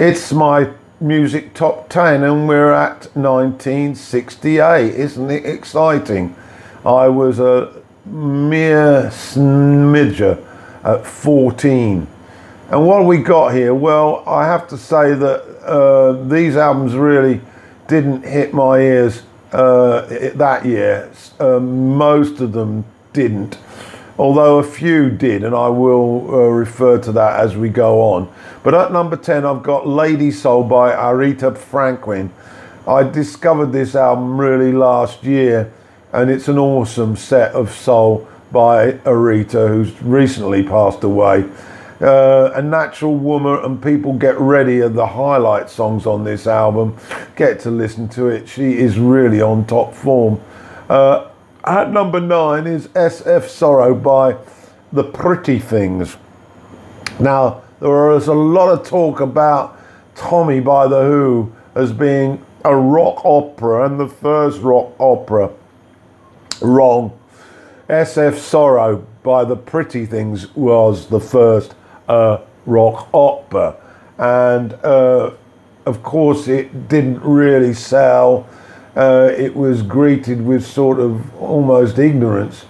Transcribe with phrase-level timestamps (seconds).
[0.00, 4.94] It's my music top 10 and we're at 1968.
[4.94, 6.36] Isn't it exciting?
[6.86, 10.40] I was a mere smidger
[10.84, 12.06] at 14.
[12.70, 13.74] And what we got here?
[13.74, 17.40] Well, I have to say that uh, these albums really
[17.88, 20.02] didn't hit my ears uh,
[20.36, 21.10] that year.
[21.40, 23.58] Uh, most of them didn't,
[24.18, 28.32] although a few did, and I will uh, refer to that as we go on.
[28.62, 32.32] But at number 10, I've got Lady Soul by Aretha Franklin.
[32.86, 35.72] I discovered this album really last year,
[36.12, 41.48] and it's an awesome set of soul by Aretha, who's recently passed away.
[42.00, 46.96] Uh, a natural woman and people get ready are the highlight songs on this album
[47.34, 50.40] get to listen to it she is really on top form
[50.88, 51.27] uh,
[51.64, 54.36] at number nine is sf sorrow by
[54.92, 56.16] the pretty things
[57.18, 59.78] now there was a lot of talk about
[60.14, 65.50] tommy by the who as being a rock opera and the first rock opera
[66.60, 67.16] wrong
[67.88, 71.74] sf sorrow by the pretty things was the first
[72.08, 73.76] uh, rock opera.
[74.18, 75.32] And uh,
[75.86, 78.46] of course, it didn't really sell.
[78.96, 82.64] Uh, it was greeted with sort of almost ignorance.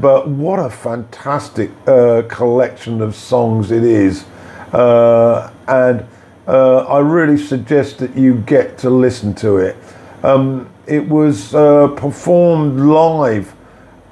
[0.00, 4.24] But what a fantastic uh, collection of songs it is.
[4.72, 6.06] Uh, and
[6.46, 9.76] uh, I really suggest that you get to listen to it.
[10.22, 13.54] Um, it was performed live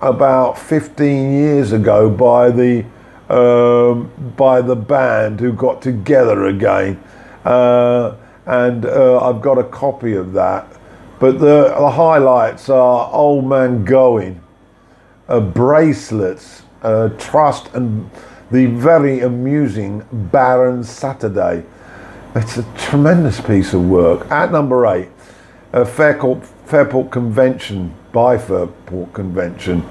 [0.01, 2.85] about 15 years ago by the
[3.31, 7.01] um, by the band who got together again.
[7.45, 8.17] Uh,
[8.47, 10.67] and uh, I've got a copy of that.
[11.21, 14.41] But the, the highlights are Old Man Going,
[15.29, 18.11] uh, Bracelets, uh, Trust, and
[18.51, 21.63] the very amusing Baron Saturday.
[22.35, 24.31] It's a tremendous piece of work.
[24.31, 25.11] At number eight,
[25.75, 29.85] uh, Fairport, Fairport Convention, by Fairport Convention.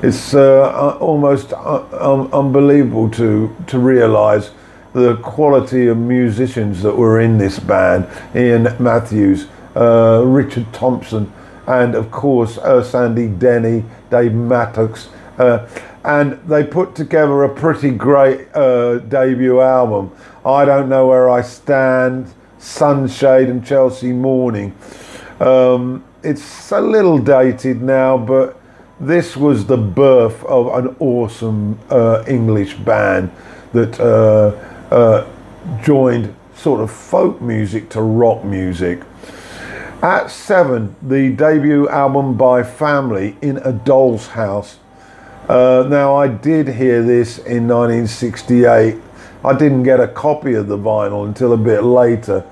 [0.00, 4.52] It's uh, almost uh, un- unbelievable to, to realise
[4.92, 11.32] the quality of musicians that were in this band Ian Matthews, uh, Richard Thompson,
[11.66, 15.08] and of course uh, Sandy Denny, Dave Mattacks.
[15.38, 15.68] Uh,
[16.04, 20.10] and they put together a pretty great uh, debut album.
[20.44, 24.74] I Don't Know Where I Stand, Sunshade, and Chelsea Morning.
[25.40, 28.60] Um, it's a little dated now, but
[29.00, 33.30] this was the birth of an awesome uh, English band
[33.72, 35.26] that uh, uh,
[35.82, 39.02] joined sort of folk music to rock music.
[40.02, 44.78] At seven, the debut album by Family in a Doll's House.
[45.48, 48.94] Uh, now, I did hear this in 1968.
[49.44, 52.46] I didn't get a copy of the vinyl until a bit later.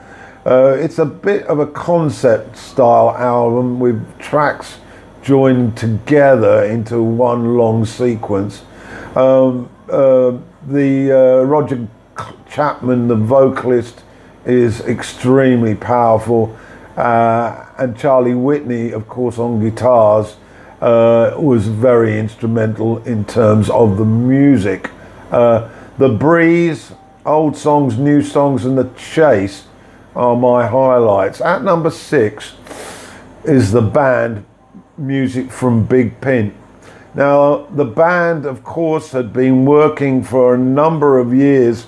[0.44, 4.78] Uh, it's a bit of a concept style album with tracks
[5.22, 8.64] joined together into one long sequence.
[9.14, 10.36] Um, uh,
[10.66, 11.86] the uh, Roger
[12.50, 14.02] Chapman, the vocalist,
[14.44, 16.56] is extremely powerful,
[16.96, 20.36] uh, and Charlie Whitney, of course, on guitars,
[20.80, 24.90] uh, was very instrumental in terms of the music.
[25.30, 25.68] Uh,
[25.98, 26.92] the Breeze,
[27.24, 29.66] old songs, new songs, and the Chase
[30.14, 31.40] are my highlights.
[31.40, 32.54] At number six
[33.44, 34.44] is the band
[34.98, 36.54] music from Big Pink.
[37.14, 41.86] Now, the band, of course, had been working for a number of years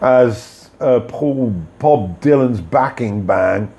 [0.00, 3.72] as uh, Paul Bob Dylan's backing band.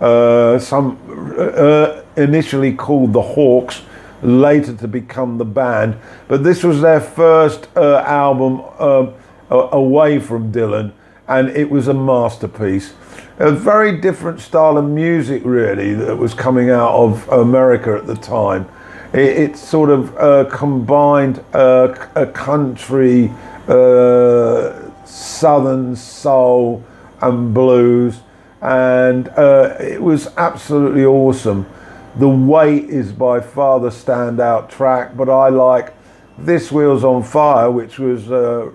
[0.00, 0.98] Uh, some
[1.38, 3.82] uh, initially called the Hawks,
[4.22, 5.96] later to become the band.
[6.28, 9.12] But this was their first uh, album uh,
[9.50, 10.92] away from Dylan,
[11.28, 12.94] and it was a masterpiece
[13.38, 18.14] a very different style of music, really, that was coming out of America at the
[18.16, 18.66] time.
[19.12, 23.30] It, it sort of uh, combined uh, a country,
[23.68, 24.72] uh,
[25.04, 26.82] southern soul,
[27.20, 28.20] and blues,
[28.66, 31.66] and uh, it was absolutely awesome.
[32.16, 35.94] The Weight is by far the standout track, but I like
[36.36, 38.68] This Wheel's on Fire, which was uh,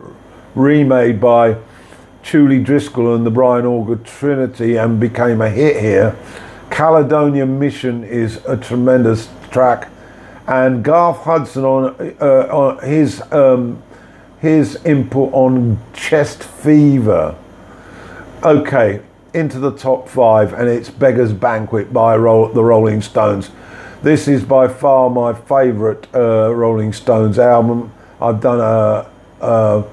[0.55, 1.57] remade by
[2.23, 6.15] Julie Driscoll and the Brian Auger Trinity and became a hit here.
[6.69, 9.89] Caledonia Mission is a tremendous track,
[10.47, 13.83] and Garth Hudson on, uh, on his um,
[14.39, 17.35] his input on Chest Fever.
[18.41, 19.01] Okay,
[19.33, 23.51] into the top five, and it's Beggar's Banquet by Roll, the Rolling Stones.
[24.03, 27.93] This is by far my favourite uh, Rolling Stones album.
[28.19, 29.09] I've done a,
[29.41, 29.83] a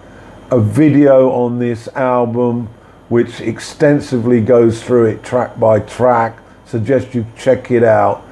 [0.51, 2.69] a video on this album
[3.09, 6.39] which extensively goes through it track by track.
[6.67, 8.25] Suggest you check it out.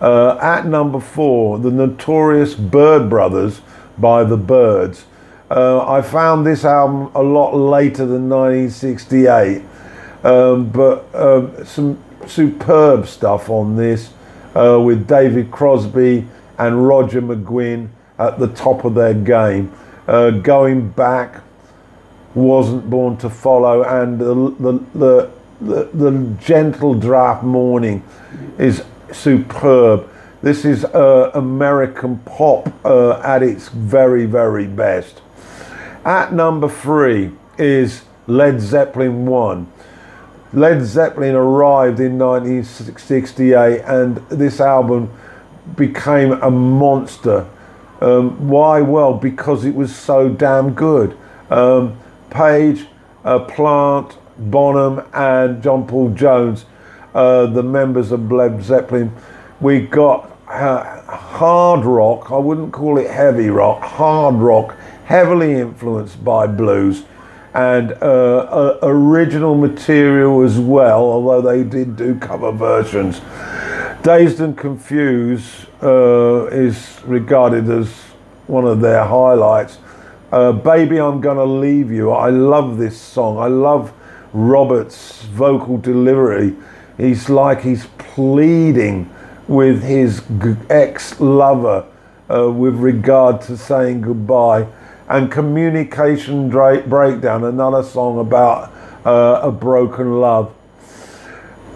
[0.00, 3.60] Uh, at number four, the notorious Byrd Brothers
[3.98, 5.04] by the Byrds.
[5.50, 9.62] Uh, I found this album a lot later than 1968,
[10.24, 14.12] um, but um, some superb stuff on this
[14.54, 16.26] uh, with David Crosby
[16.58, 17.88] and Roger McGuinn
[18.18, 19.72] at the top of their game.
[20.06, 21.42] Uh, going back,
[22.34, 25.30] wasn't born to follow, and the the the,
[25.60, 28.02] the, the gentle draft morning
[28.58, 30.08] is superb.
[30.42, 35.22] This is uh, American pop uh, at its very very best.
[36.04, 39.70] At number three is Led Zeppelin 1.
[40.52, 45.12] Led Zeppelin arrived in 1968 and this album
[45.76, 47.46] became a monster.
[48.00, 48.80] Um, why?
[48.80, 51.16] Well, because it was so damn good.
[51.50, 51.96] Um,
[52.30, 52.86] Page,
[53.24, 56.64] uh, Plant, Bonham, and John Paul Jones,
[57.14, 59.14] uh, the members of Led Zeppelin,
[59.60, 66.24] we got uh, hard rock, I wouldn't call it heavy rock, hard rock heavily influenced
[66.24, 67.02] by blues
[67.54, 73.20] and uh, original material as well, although they did do cover versions.
[74.02, 77.88] Dazed and Confused uh, is regarded as
[78.46, 79.78] one of their highlights.
[80.32, 82.12] Uh, Baby, I'm Gonna Leave You.
[82.12, 83.38] I love this song.
[83.38, 83.92] I love
[84.32, 86.54] Robert's vocal delivery.
[86.96, 89.10] He's like he's pleading
[89.48, 90.22] with his
[90.70, 91.84] ex lover
[92.32, 94.66] uh, with regard to saying goodbye
[95.10, 98.72] and Communication Breakdown, another song about
[99.04, 100.54] uh, a broken love.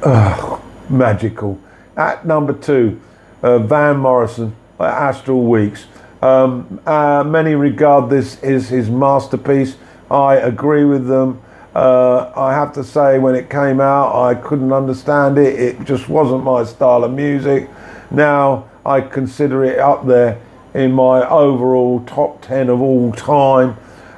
[0.04, 1.58] Ugh, magical.
[1.96, 3.00] At number two,
[3.42, 5.86] uh, Van Morrison, uh, Astral Weeks.
[6.22, 9.78] Um, uh, many regard this as his masterpiece.
[10.12, 11.42] I agree with them.
[11.74, 15.58] Uh, I have to say, when it came out, I couldn't understand it.
[15.58, 17.68] It just wasn't my style of music.
[18.12, 20.40] Now I consider it up there
[20.74, 23.76] in my overall top 10 of all time.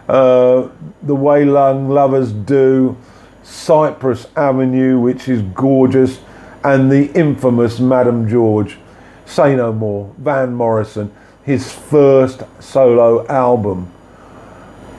[0.09, 0.69] Uh,
[1.03, 2.97] the Way Young Lovers Do,
[3.43, 6.21] Cypress Avenue, which is gorgeous,
[6.65, 8.79] and the infamous Madame George.
[9.27, 11.13] Say No More, Van Morrison,
[11.45, 13.93] his first solo album.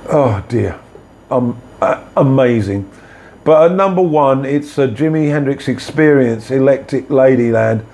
[0.10, 0.80] Oh dear,
[1.32, 2.90] um, uh, amazing.
[3.44, 7.86] But at number one, it's a Jimi Hendrix Experience, Electric Ladyland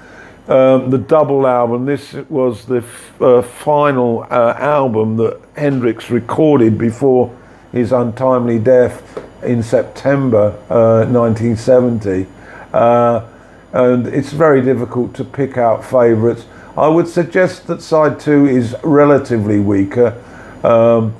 [0.48, 1.86] um, the double album.
[1.86, 2.84] This was the
[3.22, 7.36] uh, final uh, album that Hendrix recorded before
[7.72, 12.28] his untimely death in September uh, 1970.
[12.74, 13.26] Uh,
[13.72, 16.46] and it's very difficult to pick out favourites.
[16.78, 20.22] I would suggest that side two is relatively weaker.
[20.64, 21.16] Um,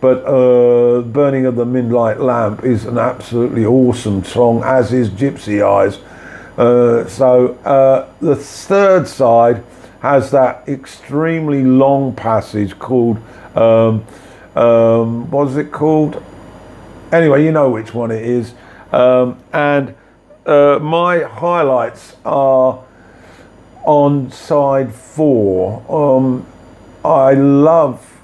[0.00, 5.64] but uh, Burning of the Midnight Lamp is an absolutely awesome song, as is Gypsy
[5.64, 5.98] Eyes.
[6.56, 9.64] Uh, so uh, the third side
[10.00, 13.16] has that extremely long passage called,
[13.56, 14.04] um,
[14.54, 16.22] um, what is it called?
[17.10, 18.54] Anyway, you know which one it is.
[18.90, 19.94] Um, and
[20.44, 22.84] uh, my highlights are
[23.84, 25.84] on side four.
[25.88, 26.46] Um,
[27.04, 28.20] I love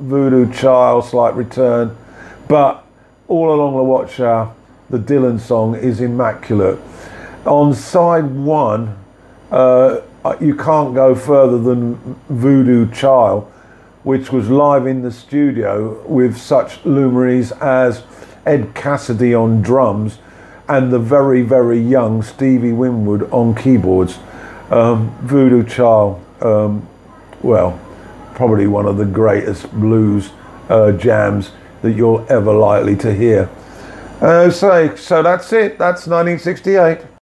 [0.00, 1.96] Voodoo Child, Slight Return,
[2.48, 2.84] but
[3.28, 6.78] all along the watch the Dylan song is immaculate
[7.46, 8.96] on side one,
[9.50, 10.00] uh,
[10.40, 11.96] you can't go further than
[12.28, 13.44] Voodoo Child,
[14.02, 18.02] which was live in the studio with such luminaries as
[18.44, 20.18] Ed Cassidy on drums
[20.68, 24.18] and the very, very young Stevie Winwood on keyboards.
[24.70, 26.88] Um, Voodoo Child, um,
[27.42, 27.80] well,
[28.34, 30.30] probably one of the greatest blues
[30.68, 33.48] uh, jams that you're ever likely to hear.
[34.20, 35.78] Uh, so, so that's it.
[35.78, 37.15] That's 1968.